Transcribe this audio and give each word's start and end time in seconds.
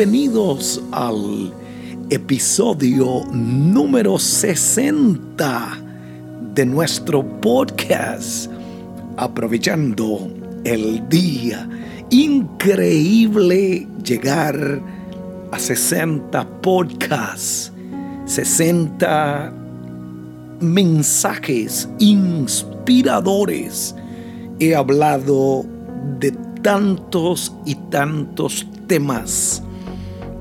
bienvenidos 0.00 0.80
al 0.92 1.52
episodio 2.08 3.22
número 3.34 4.18
60 4.18 5.78
de 6.54 6.64
nuestro 6.64 7.22
podcast, 7.42 8.50
aprovechando 9.18 10.32
el 10.64 11.06
día. 11.10 11.68
Increíble 12.08 13.86
llegar 14.02 14.80
a 15.52 15.58
60 15.58 16.48
podcasts, 16.62 17.70
60 18.24 19.52
mensajes 20.60 21.86
inspiradores. 21.98 23.94
He 24.60 24.74
hablado 24.74 25.66
de 26.18 26.32
tantos 26.62 27.52
y 27.66 27.74
tantos 27.74 28.66
temas. 28.86 29.62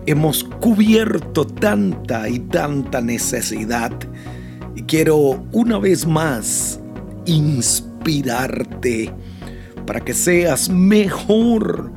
Hemos 0.09 0.43
cubierto 0.43 1.45
tanta 1.45 2.27
y 2.27 2.39
tanta 2.39 2.99
necesidad. 2.99 3.91
Y 4.75 4.81
quiero 4.81 5.45
una 5.51 5.77
vez 5.77 6.07
más 6.07 6.79
inspirarte 7.27 9.13
para 9.85 9.99
que 9.99 10.15
seas 10.15 10.67
mejor 10.67 11.91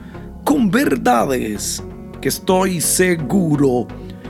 con 0.45 0.71
verdades 0.71 1.83
que 2.21 2.29
estoy 2.29 2.83
seguro 2.83 3.89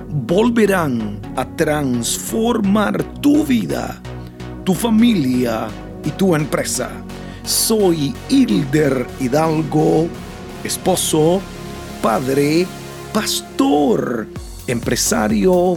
volverán 0.09 1.21
a 1.35 1.45
transformar 1.57 3.03
tu 3.21 3.45
vida, 3.45 4.01
tu 4.63 4.75
familia 4.75 5.67
y 6.05 6.11
tu 6.11 6.37
empresa. 6.37 6.89
Soy 7.43 8.15
Hilder 8.29 9.09
Hidalgo, 9.19 10.07
esposo, 10.63 11.41
padre, 12.01 12.65
pastor, 13.13 14.27
empresario, 14.67 15.75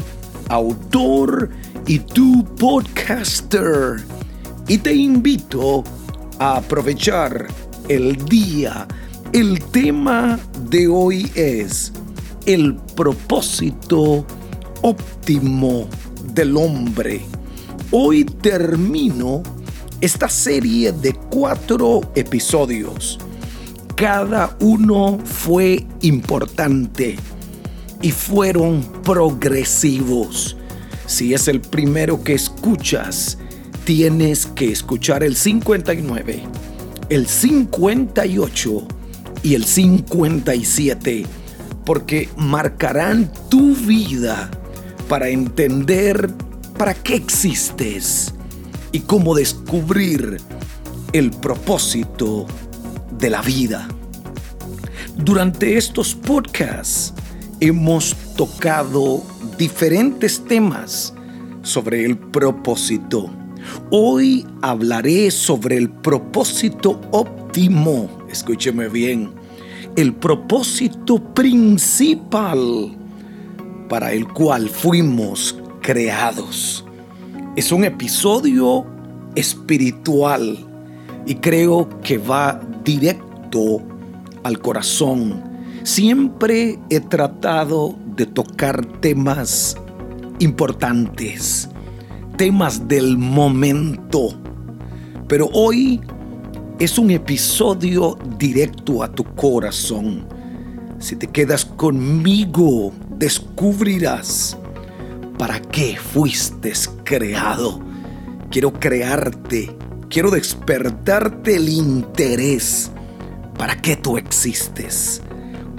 autor 0.50 1.50
y 1.86 2.00
tu 2.00 2.44
podcaster. 2.56 4.04
Y 4.68 4.78
te 4.78 4.94
invito 4.94 5.84
a 6.40 6.58
aprovechar 6.58 7.48
el 7.90 8.16
día. 8.26 8.88
El 9.34 9.62
tema 9.66 10.40
de 10.70 10.88
hoy 10.88 11.30
es 11.36 11.92
el 12.46 12.76
propósito 12.96 14.26
óptimo 14.82 15.88
del 16.34 16.56
hombre. 16.56 17.22
Hoy 17.92 18.24
termino 18.24 19.44
esta 20.00 20.30
serie 20.30 20.92
de 20.92 21.14
cuatro 21.14 22.02
episodios. 22.16 23.20
Cada 23.96 24.58
uno 24.60 25.20
fue 25.24 25.88
importante 26.02 27.16
y 28.02 28.12
fueron 28.12 28.84
progresivos. 29.04 30.58
Si 31.06 31.34
es 31.34 31.48
el 31.48 31.62
primero 31.62 32.22
que 32.22 32.34
escuchas, 32.34 33.38
tienes 33.86 34.48
que 34.48 34.70
escuchar 34.70 35.24
el 35.24 35.38
59, 35.38 36.44
el 37.08 37.26
58 37.26 38.88
y 39.44 39.56
el 39.56 39.64
57, 39.64 41.26
porque 41.86 42.28
marcarán 42.36 43.32
tu 43.50 43.76
vida 43.78 44.52
para 45.08 45.30
entender 45.30 46.34
para 46.78 46.94
qué 46.94 47.16
existes 47.16 48.34
y 48.92 49.00
cómo 49.00 49.36
descubrir 49.36 50.42
el 51.14 51.32
propósito 51.32 52.46
de 53.18 53.30
la 53.30 53.42
vida. 53.42 53.88
Durante 55.18 55.78
estos 55.78 56.14
podcasts 56.16 57.14
hemos 57.60 58.16
tocado 58.36 59.24
diferentes 59.58 60.44
temas 60.46 61.14
sobre 61.62 62.06
el 62.06 62.18
propósito. 62.18 63.30
Hoy 63.90 64.46
hablaré 64.62 65.32
sobre 65.32 65.78
el 65.78 65.90
propósito 65.90 67.02
óptimo, 67.12 68.10
escúcheme 68.30 68.90
bien, 68.90 69.32
el 69.96 70.14
propósito 70.14 71.18
principal 71.34 72.96
para 73.90 74.12
el 74.12 74.28
cual 74.28 74.70
fuimos 74.70 75.58
creados. 75.82 76.86
Es 77.56 77.72
un 77.72 77.86
episodio 77.86 78.86
espiritual 79.36 80.58
y 81.26 81.36
creo 81.36 81.90
que 82.02 82.18
va 82.18 82.60
directo 82.86 83.82
al 84.44 84.60
corazón. 84.60 85.44
Siempre 85.84 86.80
he 86.90 87.02
tratado 87.02 87.96
de 88.16 88.26
tocar 88.26 88.86
temas 89.02 89.76
importantes, 90.40 91.70
temas 92.38 92.88
del 92.88 93.18
momento, 93.18 94.40
pero 95.28 95.50
hoy 95.54 96.00
es 96.80 96.98
un 96.98 97.12
episodio 97.12 98.18
directo 98.38 99.04
a 99.04 99.12
tu 99.12 99.24
corazón. 99.36 100.28
Si 101.00 101.16
te 101.16 101.28
quedas 101.28 101.66
conmigo, 101.66 102.94
descubrirás 103.18 104.58
para 105.38 105.60
qué 105.60 105.98
fuiste 105.98 106.74
creado. 107.04 107.80
Quiero 108.50 108.72
crearte, 108.74 109.76
quiero 110.16 110.32
despertarte 110.32 111.58
el 111.58 111.68
interés. 111.68 112.90
¿Para 113.58 113.76
qué 113.82 113.98
tú 113.98 114.18
existes? 114.18 115.22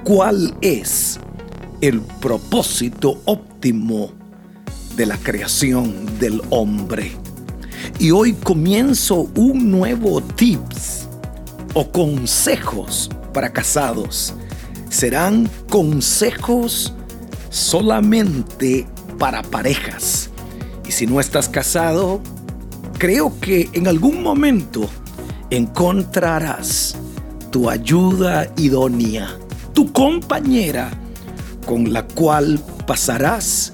¿Cuál 0.04 0.54
es 0.60 1.18
el 1.80 2.02
propósito 2.02 3.22
óptimo 3.24 4.12
de 4.94 5.06
la 5.06 5.16
creación 5.16 6.18
del 6.18 6.42
hombre? 6.50 7.12
Y 7.98 8.10
hoy 8.10 8.34
comienzo 8.34 9.30
un 9.36 9.70
nuevo 9.70 10.20
tips 10.20 11.08
o 11.72 11.90
consejos 11.90 13.08
para 13.32 13.50
casados. 13.50 14.34
Serán 14.90 15.48
consejos 15.70 16.92
solamente 17.48 18.86
para 19.18 19.40
parejas. 19.40 20.28
Y 20.86 20.92
si 20.92 21.06
no 21.06 21.20
estás 21.20 21.48
casado, 21.48 22.20
creo 22.98 23.38
que 23.40 23.68
en 23.72 23.88
algún 23.88 24.22
momento 24.22 24.88
encontrarás 25.50 26.96
tu 27.50 27.68
ayuda 27.68 28.50
idónea, 28.56 29.28
tu 29.72 29.92
compañera 29.92 30.90
con 31.66 31.92
la 31.92 32.06
cual 32.06 32.60
pasarás 32.86 33.72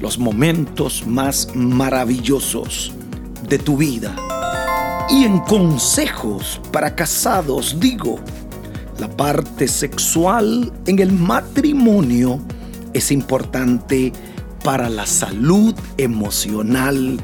los 0.00 0.18
momentos 0.18 1.06
más 1.06 1.48
maravillosos 1.54 2.92
de 3.48 3.58
tu 3.58 3.76
vida. 3.76 4.14
Y 5.08 5.24
en 5.24 5.38
consejos 5.40 6.60
para 6.72 6.94
casados 6.94 7.78
digo, 7.80 8.18
la 8.98 9.08
parte 9.08 9.68
sexual 9.68 10.72
en 10.86 10.98
el 10.98 11.12
matrimonio 11.12 12.40
es 12.92 13.10
importante 13.10 14.12
para 14.62 14.88
la 14.88 15.06
salud 15.06 15.74
emocional 15.96 17.18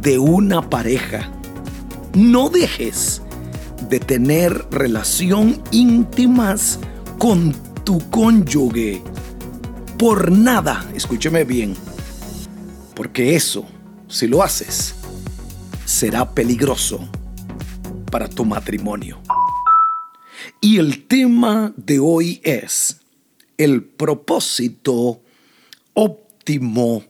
de 0.00 0.18
una 0.18 0.68
pareja. 0.68 1.30
No 2.14 2.48
dejes 2.48 3.22
de 3.88 4.00
tener 4.00 4.66
relación 4.70 5.62
íntimas 5.70 6.78
con 7.18 7.52
tu 7.84 7.98
cónyuge. 8.10 9.02
Por 9.98 10.32
nada, 10.32 10.84
escúcheme 10.94 11.44
bien, 11.44 11.74
porque 12.94 13.36
eso, 13.36 13.64
si 14.08 14.26
lo 14.26 14.42
haces, 14.42 14.94
será 15.84 16.34
peligroso 16.34 17.08
para 18.10 18.28
tu 18.28 18.44
matrimonio. 18.44 19.20
Y 20.60 20.78
el 20.78 21.06
tema 21.06 21.72
de 21.76 21.98
hoy 21.98 22.40
es 22.42 23.00
el 23.56 23.84
propósito 23.84 25.22
óptimo 25.94 27.04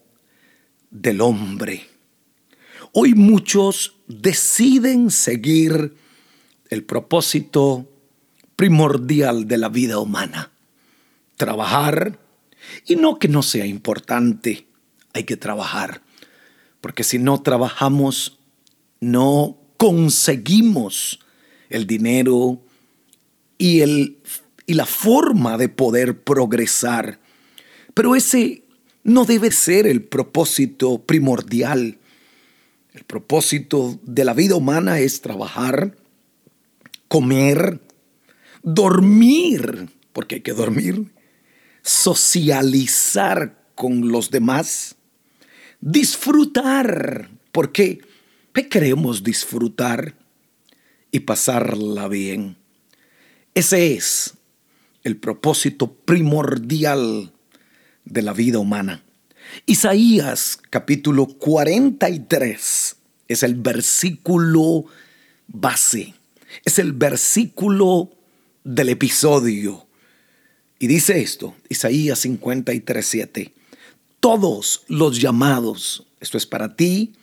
del 0.91 1.21
hombre. 1.21 1.94
Hoy 2.97 3.15
muchos 3.15 3.97
deciden 4.07 5.11
seguir 5.11 5.97
el 6.71 6.85
propósito 6.85 7.91
primordial 8.55 9.49
de 9.49 9.59
la 9.59 9.69
vida 9.69 9.99
humana. 9.99 10.53
Trabajar, 11.37 12.21
y 12.87 12.95
no 12.95 13.19
que 13.19 13.27
no 13.27 13.43
sea 13.43 13.67
importante, 13.67 14.69
hay 15.13 15.25
que 15.25 15.37
trabajar, 15.37 16.03
porque 16.81 17.03
si 17.03 17.19
no 17.19 17.43
trabajamos, 17.43 18.39
no 19.01 19.59
conseguimos 19.77 21.19
el 21.71 21.89
dinero 21.89 22.63
y, 23.59 23.81
el, 23.81 24.19
y 24.67 24.75
la 24.75 24.87
forma 24.87 25.59
de 25.59 25.69
poder 25.69 26.23
progresar. 26.23 27.19
Pero 27.93 28.15
ese 28.15 28.63
no 29.03 29.25
debe 29.25 29.51
ser 29.51 29.89
el 29.89 30.05
propósito 30.05 31.03
primordial. 31.03 31.99
El 32.95 33.03
propósito 33.03 33.99
de 34.05 34.25
la 34.25 34.35
vida 34.35 34.55
humana 34.55 35.01
es 35.01 35.21
trabajar, 35.21 35.97
comer, 37.09 37.81
dormir, 38.63 39.91
porque 40.13 40.37
hay 40.37 40.41
que 40.43 40.53
dormir, 40.53 41.13
socializar 41.83 43.59
con 43.75 44.13
los 44.13 44.31
demás, 44.31 44.95
disfrutar, 45.81 47.31
porque 47.51 48.01
queremos 48.71 49.25
disfrutar 49.25 50.15
y 51.11 51.21
pasarla 51.21 52.07
bien. 52.07 52.57
Ese 53.55 53.95
es 53.95 54.35
el 55.03 55.17
propósito 55.17 55.93
primordial 55.93 57.33
de 58.05 58.23
la 58.23 58.33
vida 58.33 58.61
humana. 58.61 59.03
Isaías 59.67 60.59
capítulo 60.71 61.27
43 61.27 62.97
es 63.29 63.43
el 63.43 63.55
versículo 63.55 64.85
base, 65.47 66.15
es 66.65 66.79
el 66.79 66.93
versículo 66.93 68.11
del 68.63 68.91
episodio. 68.91 69.87
Y 70.79 70.87
dice 70.87 71.21
esto, 71.21 71.55
Isaías 71.69 72.19
53, 72.21 73.07
7, 73.07 73.55
todos 74.21 74.83
los 74.89 75.21
llamados, 75.21 76.07
esto 76.21 76.37
es 76.37 76.47
para 76.47 76.77
ti, 76.77 77.15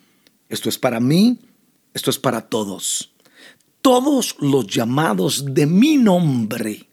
esto 0.49 0.69
es 0.69 0.77
para 0.77 0.99
mí, 0.99 1.39
esto 1.93 2.09
es 2.09 2.17
para 2.17 2.41
todos, 2.41 3.11
todos 3.81 4.35
los 4.39 4.67
llamados 4.67 5.53
de 5.53 5.65
mi 5.65 5.97
nombre, 5.97 6.87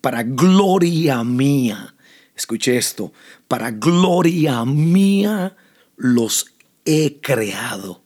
para 0.00 0.22
gloria 0.22 1.22
mía, 1.22 1.94
escuche 2.42 2.76
esto, 2.76 3.12
para 3.46 3.70
gloria 3.70 4.64
mía 4.64 5.56
los 5.96 6.46
he 6.84 7.20
creado. 7.20 8.02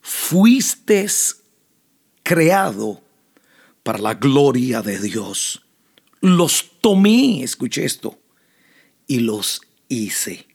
Fuiste 0.00 1.04
creado 2.22 3.02
para 3.82 3.98
la 3.98 4.14
gloria 4.14 4.82
de 4.82 5.00
Dios. 5.00 5.66
Los 6.20 6.78
tomé, 6.80 7.42
escuché 7.42 7.84
esto, 7.84 8.20
y 9.08 9.18
los 9.18 9.62
hice. 9.88 10.46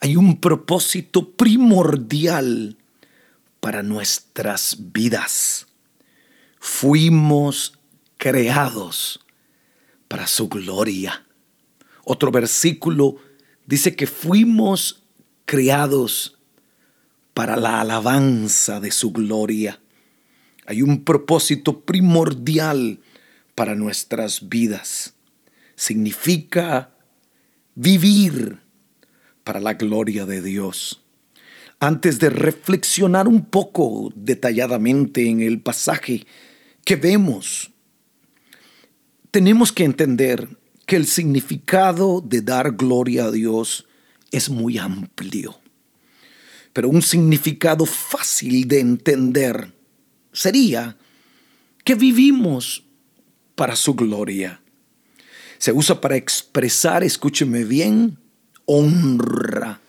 Hay 0.00 0.16
un 0.16 0.40
propósito 0.40 1.32
primordial 1.32 2.78
para 3.60 3.82
nuestras 3.82 4.76
vidas. 4.78 5.66
Fuimos 6.58 7.78
creados 8.16 9.20
para 10.08 10.26
su 10.26 10.48
gloria. 10.48 11.26
Otro 12.04 12.30
versículo 12.30 13.16
dice 13.66 13.94
que 13.94 14.06
fuimos 14.06 15.02
creados 15.44 16.38
para 17.34 17.56
la 17.56 17.80
alabanza 17.80 18.80
de 18.80 18.90
su 18.90 19.12
gloria. 19.12 19.80
Hay 20.66 20.82
un 20.82 21.04
propósito 21.04 21.80
primordial 21.80 23.00
para 23.54 23.74
nuestras 23.74 24.48
vidas. 24.48 25.14
Significa 25.76 26.94
vivir 27.74 28.60
para 29.44 29.60
la 29.60 29.74
gloria 29.74 30.26
de 30.26 30.42
Dios. 30.42 31.02
Antes 31.80 32.20
de 32.20 32.30
reflexionar 32.30 33.26
un 33.26 33.44
poco 33.44 34.12
detalladamente 34.14 35.28
en 35.28 35.40
el 35.40 35.60
pasaje 35.60 36.26
que 36.84 36.94
vemos, 36.96 37.72
tenemos 39.32 39.72
que 39.72 39.84
entender 39.84 40.48
que 40.86 40.96
el 40.96 41.06
significado 41.06 42.20
de 42.20 42.42
dar 42.42 42.72
gloria 42.72 43.26
a 43.26 43.30
Dios 43.30 43.86
es 44.30 44.48
muy 44.50 44.78
amplio. 44.78 45.58
Pero 46.72 46.88
un 46.88 47.02
significado 47.02 47.86
fácil 47.86 48.66
de 48.66 48.80
entender 48.80 49.72
sería 50.32 50.96
que 51.84 51.94
vivimos 51.94 52.84
para 53.54 53.76
su 53.76 53.94
gloria. 53.94 54.62
Se 55.58 55.72
usa 55.72 56.00
para 56.00 56.16
expresar, 56.16 57.04
escúcheme 57.04 57.64
bien, 57.64 58.18
honra, 58.64 59.80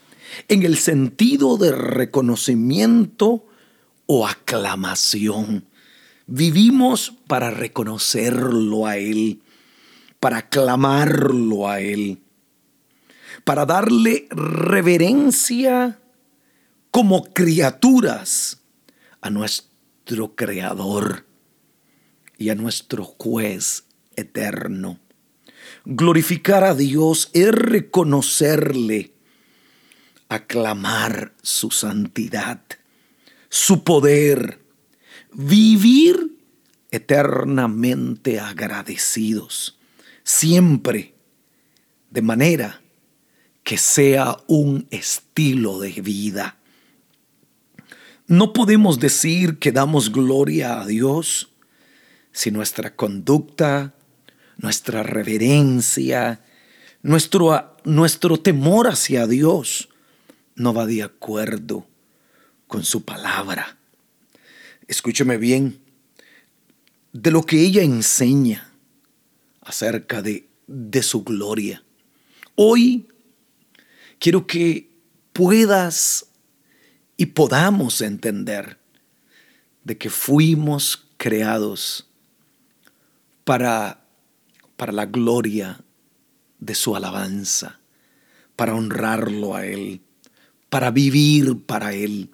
en 0.47 0.63
el 0.63 0.77
sentido 0.77 1.57
de 1.57 1.71
reconocimiento 1.71 3.47
o 4.05 4.27
aclamación. 4.27 5.65
Vivimos 6.27 7.13
para 7.27 7.51
reconocerlo 7.51 8.85
a 8.85 8.97
Él, 8.97 9.41
para 10.23 10.37
aclamarlo 10.37 11.67
a 11.67 11.81
Él, 11.81 12.23
para 13.43 13.65
darle 13.65 14.29
reverencia 14.29 15.99
como 16.91 17.25
criaturas 17.25 18.61
a 19.19 19.29
nuestro 19.29 20.33
Creador 20.33 21.25
y 22.37 22.51
a 22.51 22.55
nuestro 22.55 23.03
juez 23.03 23.83
eterno. 24.15 24.97
Glorificar 25.83 26.63
a 26.63 26.73
Dios 26.73 27.29
es 27.33 27.51
reconocerle, 27.51 29.11
aclamar 30.29 31.33
su 31.41 31.69
santidad, 31.69 32.61
su 33.49 33.83
poder, 33.83 34.61
vivir 35.33 36.37
eternamente 36.91 38.39
agradecidos, 38.39 39.77
siempre, 40.23 41.13
de 42.09 42.21
manera 42.21 42.81
que 43.63 43.77
sea 43.77 44.37
un 44.47 44.87
estilo 44.91 45.79
de 45.79 46.01
vida. 46.01 46.57
No 48.27 48.53
podemos 48.53 48.99
decir 48.99 49.59
que 49.59 49.71
damos 49.71 50.11
gloria 50.11 50.81
a 50.81 50.85
Dios 50.85 51.49
si 52.31 52.51
nuestra 52.51 52.95
conducta, 52.95 53.93
nuestra 54.57 55.03
reverencia, 55.03 56.41
nuestro, 57.01 57.77
nuestro 57.83 58.39
temor 58.39 58.87
hacia 58.87 59.27
Dios 59.27 59.89
no 60.55 60.73
va 60.73 60.85
de 60.85 61.03
acuerdo 61.03 61.87
con 62.67 62.83
su 62.83 63.03
palabra. 63.03 63.77
Escúcheme 64.87 65.37
bien, 65.37 65.79
de 67.11 67.31
lo 67.31 67.43
que 67.43 67.59
ella 67.59 67.83
enseña 67.83 68.72
acerca 69.65 70.21
de, 70.21 70.48
de 70.68 71.04
su 71.04 71.24
gloria. 71.24 71.83
Hoy 72.56 73.07
quiero 74.19 74.45
que 74.45 74.89
puedas 75.33 76.27
y 77.18 77.27
podamos 77.27 78.01
entender 78.01 78.77
de 79.83 79.98
que 79.98 80.10
fuimos 80.10 81.08
creados 81.17 82.08
para, 83.43 84.05
para 84.77 84.91
la 84.91 85.05
gloria 85.05 85.84
de 86.60 86.75
su 86.75 86.96
alabanza, 86.96 87.79
para 88.55 88.75
honrarlo 88.75 89.55
a 89.55 89.65
Él, 89.65 90.01
para 90.70 90.91
vivir 90.91 91.65
para 91.65 91.93
Él, 91.93 92.29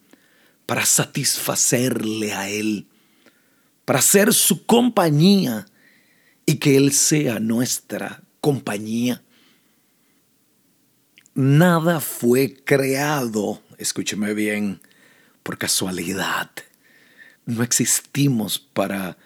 para 0.66 0.86
satisfacerle 0.86 2.34
a 2.34 2.50
Él, 2.50 2.88
para 3.86 4.02
ser 4.02 4.34
su 4.34 4.66
compañía 4.66 5.66
y 6.50 6.56
que 6.56 6.78
Él 6.78 6.94
sea 6.94 7.40
nuestra 7.40 8.24
compañía. 8.42 9.22
Nada 11.36 12.00
fue 12.00 12.56
creado, 12.66 13.62
escúcheme 13.78 14.34
bien, 14.34 14.82
por 15.44 15.60
casualidad. 15.60 16.50
No 17.46 17.62
existimos 17.62 18.58
para 18.58 19.20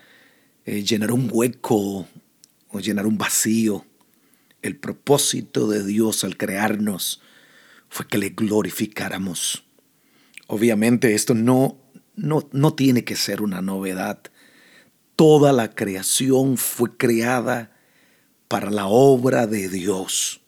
eh, 0.65 0.83
llenar 0.83 1.13
un 1.13 1.29
hueco 1.31 2.09
o 2.67 2.79
llenar 2.81 3.07
un 3.07 3.17
vacío. 3.17 3.85
El 4.61 4.75
propósito 4.75 5.69
de 5.69 5.85
Dios 5.85 6.25
al 6.25 6.35
crearnos 6.35 7.21
fue 7.87 8.05
que 8.05 8.17
le 8.17 8.31
glorificáramos. 8.31 9.63
Obviamente 10.47 11.15
esto 11.15 11.35
no, 11.35 11.77
no, 12.17 12.49
no 12.51 12.73
tiene 12.73 13.05
que 13.05 13.15
ser 13.15 13.41
una 13.41 13.61
novedad. 13.61 14.19
Toda 15.15 15.51
la 15.51 15.74
creación 15.74 16.58
fue 16.58 16.96
creada 16.98 17.72
para 18.48 18.72
la 18.72 18.88
obra 18.88 19.48
de 19.48 19.70
Dios. 19.70 20.41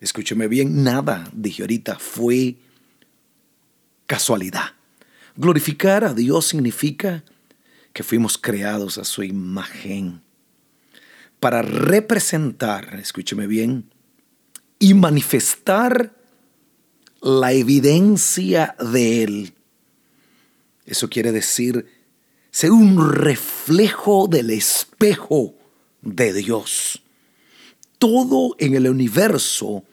Escúcheme 0.00 0.48
bien, 0.48 0.82
nada, 0.82 1.28
dije 1.32 1.62
ahorita, 1.62 1.98
fue 1.98 2.56
casualidad. 4.06 4.74
Glorificar 5.36 6.04
a 6.04 6.14
Dios 6.14 6.46
significa 6.46 7.24
que 7.92 8.02
fuimos 8.02 8.38
creados 8.38 8.98
a 8.98 9.04
su 9.04 9.22
imagen 9.22 10.22
para 11.40 11.62
representar, 11.62 12.98
escúcheme 13.00 13.46
bien, 13.46 13.90
y 14.78 14.94
manifestar 14.94 16.14
la 17.20 17.52
evidencia 17.52 18.76
de 18.92 19.22
Él. 19.22 19.54
Eso 20.84 21.08
quiere 21.08 21.32
decir 21.32 21.86
ser 22.52 22.70
un 22.70 23.12
reflejo 23.12 24.28
del 24.28 24.50
espejo 24.50 25.54
de 26.02 26.32
Dios. 26.34 27.02
Todo 27.98 28.54
en 28.58 28.74
el 28.74 28.88
universo 28.88 29.84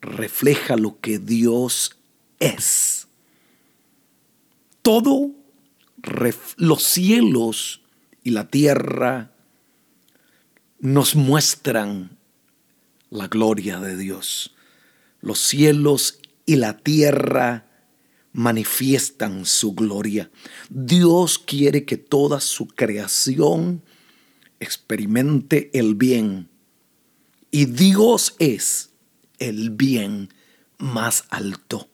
refleja 0.00 0.76
lo 0.76 1.00
que 1.00 1.18
Dios 1.18 1.96
es. 2.40 3.06
Todo 4.82 5.30
los 6.56 6.82
cielos 6.82 7.80
y 8.22 8.30
la 8.30 8.48
tierra 8.48 9.30
nos 10.80 11.14
muestran 11.14 12.16
la 13.10 13.28
gloria 13.28 13.78
de 13.78 13.96
Dios. 13.96 14.54
Los 15.20 15.38
cielos 15.38 16.18
y 16.46 16.56
la 16.56 16.78
tierra 16.78 17.65
manifiestan 18.36 19.46
su 19.46 19.74
gloria. 19.74 20.30
Dios 20.68 21.38
quiere 21.38 21.86
que 21.86 21.96
toda 21.96 22.38
su 22.40 22.68
creación 22.68 23.82
experimente 24.60 25.70
el 25.72 25.94
bien. 25.94 26.50
Y 27.50 27.64
Dios 27.64 28.36
es 28.38 28.90
el 29.38 29.70
bien 29.70 30.34
más 30.76 31.24
alto, 31.30 31.88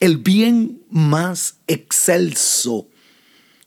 el 0.00 0.16
bien 0.16 0.82
más 0.88 1.58
excelso. 1.66 2.88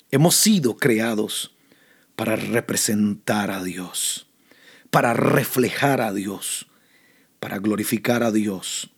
Hemos 0.10 0.36
sido 0.36 0.78
creados 0.78 1.54
para 2.16 2.36
representar 2.36 3.52
a 3.52 3.64
Dios, 3.64 4.26
para 4.90 5.14
reflejar 5.14 6.02
a 6.02 6.12
Dios, 6.12 6.66
para 7.40 7.60
glorificar 7.60 8.24
a 8.24 8.32
Dios 8.32 8.90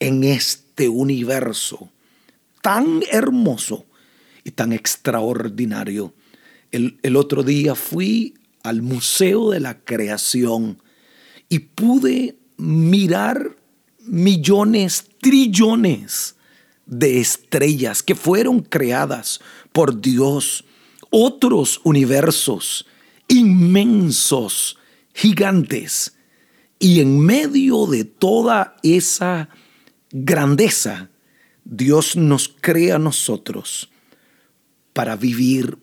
en 0.00 0.22
este 0.24 0.90
universo 0.90 1.93
tan 2.64 3.02
hermoso 3.10 3.84
y 4.42 4.52
tan 4.52 4.72
extraordinario. 4.72 6.14
El, 6.72 7.14
otro 7.14 7.42
día 7.42 7.74
fui 7.74 8.38
al 8.62 8.80
Museo 8.80 9.50
de 9.50 9.60
la 9.60 9.84
Creación 9.84 10.82
y 11.50 11.58
pude 11.58 12.38
mirar 12.56 13.54
millones, 13.98 15.10
trillones 15.20 16.36
de 16.86 17.20
estrellas 17.20 18.02
que 18.02 18.14
fueron 18.14 18.60
creadas 18.60 19.40
por 19.70 20.00
Dios, 20.00 20.64
otros 21.10 21.82
universos 21.84 22.86
inmensos, 23.28 24.78
gigantes. 25.12 26.16
Y 26.78 27.00
en 27.00 27.20
medio 27.20 27.84
de 27.86 28.04
toda 28.04 28.76
esa 28.82 29.50
grandeza, 30.10 31.10
Dios 31.64 32.14
nos 32.16 32.48
crea 32.64 32.96
a 32.96 32.98
nosotros 32.98 33.90
para 34.94 35.16
vivir 35.16 35.76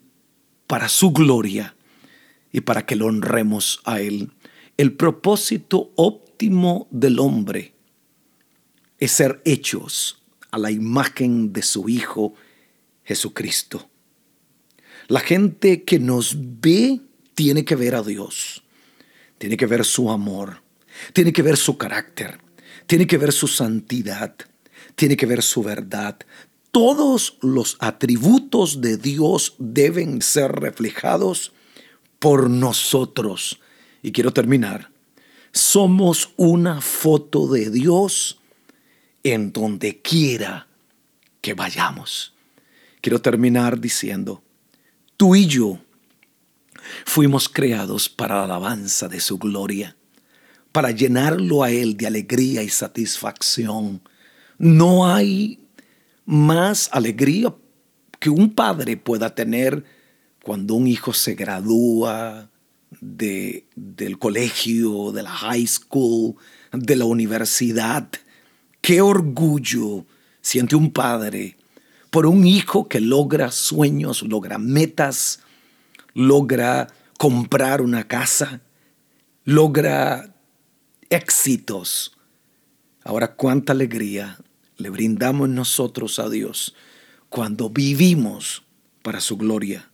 para 0.66 0.90
su 0.90 1.12
gloria 1.12 1.76
y 2.52 2.62
para 2.62 2.88
que 2.88 2.96
lo 2.96 3.06
honremos 3.06 3.82
a 3.84 4.02
Él. 4.02 4.32
El 4.78 4.94
propósito 4.94 5.92
óptimo 5.96 6.88
del 6.90 7.20
hombre 7.20 7.76
es 8.98 9.12
ser 9.12 9.44
hechos 9.46 10.24
a 10.50 10.58
la 10.58 10.72
imagen 10.72 11.54
de 11.54 11.62
su 11.62 11.88
Hijo 11.88 12.34
Jesucristo. 13.04 13.88
La 15.08 15.20
gente 15.20 15.84
que 15.84 16.00
nos 16.00 16.36
ve 16.36 17.00
tiene 17.36 17.64
que 17.64 17.76
ver 17.76 17.94
a 17.94 18.02
Dios, 18.02 18.64
tiene 19.38 19.56
que 19.56 19.68
ver 19.68 19.86
su 19.86 20.10
amor, 20.10 20.64
tiene 21.14 21.32
que 21.32 21.44
ver 21.44 21.58
su 21.58 21.78
carácter, 21.78 22.40
tiene 22.88 23.06
que 23.06 23.20
ver 23.20 23.32
su 23.32 23.48
santidad, 23.48 24.36
tiene 24.96 25.16
que 25.16 25.26
ver 25.26 25.42
su 25.42 25.62
verdad. 25.62 26.18
Todos 26.72 27.38
los 27.42 27.76
atributos 27.80 28.80
de 28.80 28.96
Dios 28.96 29.56
deben 29.60 30.22
ser 30.22 30.54
reflejados 30.54 31.52
por 32.18 32.50
nosotros. 32.50 33.60
Y 34.02 34.14
quiero 34.14 34.32
terminar. 34.32 34.90
Somos 35.52 36.30
una 36.38 36.80
foto 36.80 37.48
de 37.48 37.70
Dios 37.70 38.40
en 39.24 39.52
donde 39.52 40.02
quiera 40.02 40.68
que 41.42 41.54
vayamos. 41.54 42.34
Quiero 43.02 43.22
terminar 43.22 43.82
diciendo, 43.82 44.42
tú 45.18 45.36
y 45.36 45.48
yo 45.48 45.80
fuimos 47.06 47.50
creados 47.50 48.08
para 48.08 48.36
la 48.36 48.44
alabanza 48.46 49.10
de 49.10 49.20
su 49.20 49.38
gloria, 49.38 49.98
para 50.72 50.92
llenarlo 50.92 51.64
a 51.64 51.72
Él 51.72 51.98
de 51.98 52.08
alegría 52.08 52.64
y 52.64 52.70
satisfacción. 52.70 54.02
No 54.58 55.12
hay 55.12 55.60
más 56.26 56.90
alegría 56.92 57.54
que 58.20 58.30
un 58.30 58.54
padre 58.54 58.98
pueda 58.98 59.34
tener 59.34 59.84
cuando 60.44 60.76
un 60.76 60.88
hijo 60.88 61.14
se 61.14 61.36
gradúa 61.36 62.50
de, 63.00 63.66
del 63.76 64.18
colegio, 64.20 65.12
de 65.12 65.24
la 65.24 65.32
high 65.32 65.68
school, 65.68 66.36
de 66.72 66.96
la 66.96 67.06
universidad 67.06 68.10
Qué 68.82 69.00
orgullo 69.00 70.08
siente 70.42 70.76
un 70.76 70.92
padre 70.92 71.56
por 72.10 72.26
un 72.26 72.48
hijo 72.48 72.90
que 72.90 73.00
logra 73.00 73.52
sueños, 73.52 74.24
logra 74.24 74.58
metas, 74.58 75.40
logra 76.16 76.88
comprar 77.18 77.82
una 77.82 78.08
casa, 78.08 78.62
logra 79.46 80.36
éxitos. 81.12 82.18
Ahora, 83.04 83.36
cuánta 83.36 83.74
alegría 83.74 84.40
le 84.82 84.90
brindamos 84.90 85.50
nosotros 85.50 86.20
a 86.20 86.30
Dios 86.30 86.76
cuando 87.30 87.70
vivimos 87.70 88.64
para 89.02 89.22
su 89.22 89.38
gloria. 89.38 89.90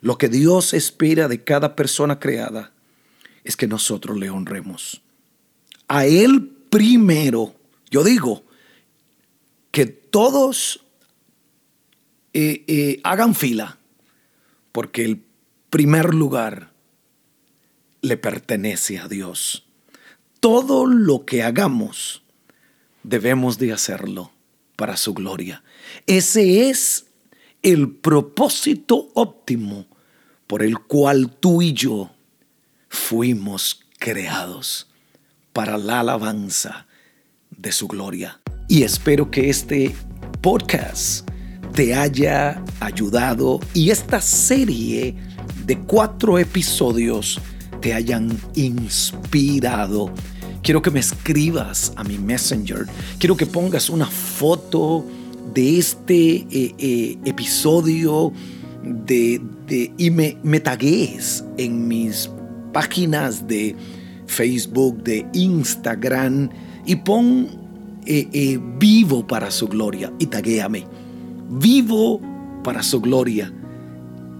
Lo 0.00 0.18
que 0.18 0.28
Dios 0.28 0.74
espera 0.74 1.28
de 1.28 1.42
cada 1.42 1.76
persona 1.76 2.18
creada 2.18 2.72
es 3.42 3.56
que 3.56 3.66
nosotros 3.66 4.18
le 4.18 4.30
honremos. 4.30 5.02
A 5.88 6.06
Él 6.06 6.50
primero 6.68 7.54
yo 7.94 8.02
digo 8.02 8.42
que 9.70 9.86
todos 9.86 10.80
eh, 12.32 12.64
eh, 12.66 13.00
hagan 13.04 13.36
fila, 13.36 13.78
porque 14.72 15.04
el 15.04 15.22
primer 15.70 16.12
lugar 16.12 16.72
le 18.00 18.16
pertenece 18.16 18.98
a 18.98 19.06
Dios. 19.06 19.68
Todo 20.40 20.86
lo 20.86 21.24
que 21.24 21.44
hagamos 21.44 22.23
debemos 23.04 23.58
de 23.58 23.72
hacerlo 23.72 24.32
para 24.74 24.96
su 24.96 25.14
gloria. 25.14 25.62
Ese 26.06 26.68
es 26.68 27.06
el 27.62 27.90
propósito 27.90 29.10
óptimo 29.14 29.86
por 30.46 30.62
el 30.62 30.78
cual 30.80 31.30
tú 31.38 31.62
y 31.62 31.72
yo 31.72 32.10
fuimos 32.88 33.80
creados 33.98 34.88
para 35.52 35.78
la 35.78 36.00
alabanza 36.00 36.86
de 37.50 37.72
su 37.72 37.86
gloria. 37.86 38.40
Y 38.68 38.82
espero 38.82 39.30
que 39.30 39.48
este 39.50 39.94
podcast 40.40 41.28
te 41.74 41.94
haya 41.94 42.62
ayudado 42.80 43.60
y 43.72 43.90
esta 43.90 44.20
serie 44.20 45.14
de 45.64 45.78
cuatro 45.78 46.38
episodios 46.38 47.40
te 47.80 47.94
hayan 47.94 48.36
inspirado. 48.54 50.12
Quiero 50.64 50.80
que 50.80 50.90
me 50.90 51.00
escribas 51.00 51.92
a 51.94 52.04
mi 52.04 52.16
messenger. 52.16 52.86
Quiero 53.18 53.36
que 53.36 53.44
pongas 53.44 53.90
una 53.90 54.06
foto 54.06 55.04
de 55.52 55.76
este 55.76 56.36
eh, 56.36 56.74
eh, 56.78 57.18
episodio 57.26 58.32
de, 58.82 59.42
y 59.98 60.10
me, 60.10 60.60
tagues 60.60 61.44
en 61.58 61.86
mis 61.86 62.30
páginas 62.72 63.46
de 63.46 63.76
Facebook, 64.26 65.02
de 65.04 65.26
Instagram 65.34 66.48
y 66.86 66.96
pon 66.96 67.46
eh, 68.06 68.58
vivo 68.78 69.26
para 69.26 69.50
su 69.50 69.68
gloria 69.68 70.10
y 70.18 70.24
taguéame. 70.28 70.86
Vivo 71.50 72.22
para 72.62 72.82
su 72.82 73.02
gloria. 73.02 73.52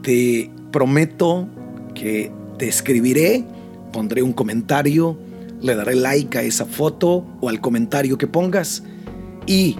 Te 0.00 0.50
prometo 0.73 1.47
que 1.95 2.33
te 2.57 2.66
escribiré, 2.66 3.45
pondré 3.93 4.23
un 4.23 4.33
comentario, 4.33 5.19
le 5.64 5.75
daré 5.75 5.94
like 5.94 6.37
a 6.37 6.42
esa 6.42 6.66
foto 6.66 7.26
o 7.40 7.49
al 7.49 7.59
comentario 7.59 8.18
que 8.18 8.26
pongas 8.26 8.83
y 9.47 9.76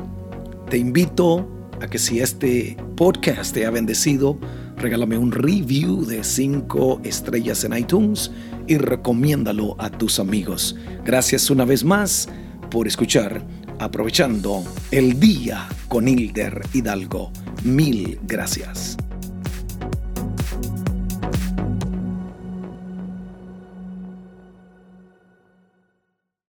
te 0.71 0.79
invito 0.79 1.47
a 1.83 1.87
que 1.89 1.99
si 1.99 2.21
este 2.21 2.79
podcast 2.97 3.53
te 3.53 3.67
ha 3.67 3.71
bendecido, 3.71 4.39
regálame 4.79 5.19
un 5.19 5.31
review 5.31 6.07
de 6.07 6.25
5 6.25 7.03
estrellas 7.05 7.65
en 7.65 7.77
iTunes 7.77 8.31
y 8.67 8.79
recomiéndalo 8.79 9.77
a 9.79 9.91
tus 9.91 10.19
amigos. 10.19 10.75
Gracias 11.05 11.51
una 11.51 11.67
vez 11.67 11.85
más 11.85 12.31
por 12.71 12.89
escuchar 12.89 13.45
Aprovechando 13.79 14.65
el 14.93 15.19
día 15.19 15.69
con 15.89 16.07
Hilder 16.07 16.63
Hidalgo. 16.73 17.33
Mil 17.65 18.21
gracias. 18.23 18.97